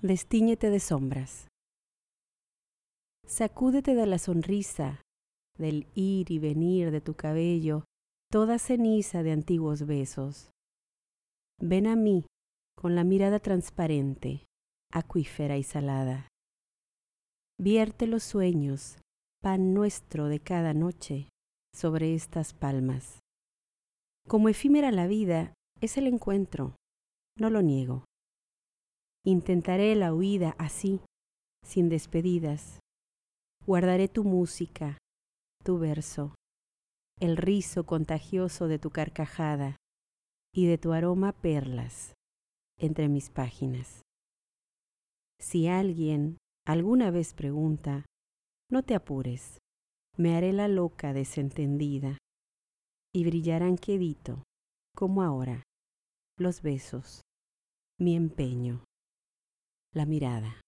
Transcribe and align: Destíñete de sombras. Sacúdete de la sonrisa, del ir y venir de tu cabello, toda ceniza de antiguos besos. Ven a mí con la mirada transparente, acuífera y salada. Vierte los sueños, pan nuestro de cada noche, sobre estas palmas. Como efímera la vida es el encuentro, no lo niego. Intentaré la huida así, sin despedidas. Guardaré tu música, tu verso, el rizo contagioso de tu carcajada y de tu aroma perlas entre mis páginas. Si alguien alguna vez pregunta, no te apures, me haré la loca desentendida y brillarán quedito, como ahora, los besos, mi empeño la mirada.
Destíñete 0.00 0.70
de 0.70 0.78
sombras. 0.78 1.48
Sacúdete 3.26 3.96
de 3.96 4.06
la 4.06 4.18
sonrisa, 4.18 5.02
del 5.56 5.88
ir 5.96 6.30
y 6.30 6.38
venir 6.38 6.92
de 6.92 7.00
tu 7.00 7.14
cabello, 7.14 7.82
toda 8.30 8.60
ceniza 8.60 9.24
de 9.24 9.32
antiguos 9.32 9.86
besos. 9.86 10.52
Ven 11.60 11.88
a 11.88 11.96
mí 11.96 12.26
con 12.76 12.94
la 12.94 13.02
mirada 13.02 13.40
transparente, 13.40 14.46
acuífera 14.92 15.56
y 15.58 15.64
salada. 15.64 16.28
Vierte 17.58 18.06
los 18.06 18.22
sueños, 18.22 18.98
pan 19.42 19.74
nuestro 19.74 20.28
de 20.28 20.38
cada 20.38 20.74
noche, 20.74 21.28
sobre 21.74 22.14
estas 22.14 22.54
palmas. 22.54 23.18
Como 24.28 24.48
efímera 24.48 24.92
la 24.92 25.08
vida 25.08 25.54
es 25.80 25.98
el 25.98 26.06
encuentro, 26.06 26.76
no 27.36 27.50
lo 27.50 27.62
niego. 27.62 28.04
Intentaré 29.28 29.94
la 29.94 30.14
huida 30.14 30.54
así, 30.56 31.02
sin 31.62 31.90
despedidas. 31.90 32.80
Guardaré 33.66 34.08
tu 34.08 34.24
música, 34.24 34.96
tu 35.62 35.78
verso, 35.78 36.34
el 37.20 37.36
rizo 37.36 37.84
contagioso 37.84 38.68
de 38.68 38.78
tu 38.78 38.88
carcajada 38.88 39.76
y 40.50 40.64
de 40.64 40.78
tu 40.78 40.94
aroma 40.94 41.32
perlas 41.32 42.14
entre 42.78 43.10
mis 43.10 43.28
páginas. 43.28 44.00
Si 45.38 45.68
alguien 45.68 46.38
alguna 46.66 47.10
vez 47.10 47.34
pregunta, 47.34 48.06
no 48.70 48.82
te 48.82 48.94
apures, 48.94 49.58
me 50.16 50.38
haré 50.38 50.54
la 50.54 50.68
loca 50.68 51.12
desentendida 51.12 52.16
y 53.14 53.26
brillarán 53.26 53.76
quedito, 53.76 54.42
como 54.96 55.22
ahora, 55.22 55.64
los 56.38 56.62
besos, 56.62 57.20
mi 58.00 58.16
empeño 58.16 58.84
la 59.98 60.06
mirada. 60.06 60.67